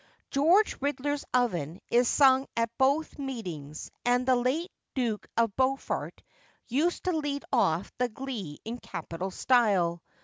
[0.31, 6.23] George Ridler's Oven is sung at both meetings, and the late Duke of Beaufort
[6.67, 10.01] used to lead off the glee in capital style.